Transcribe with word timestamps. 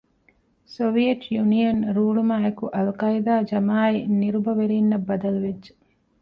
ސޮވިއެޓް 0.73 1.25
ޔުނިއަން 1.35 1.81
ރޫޅުމާއެކު 1.95 2.65
އަލްޤާޢިދާ 2.75 3.33
ޖަމާޢަތް 3.51 4.09
ނިރުބަވެރީންނަށް 4.21 5.05
ބަދަލުވެއްޖެ 5.07 5.71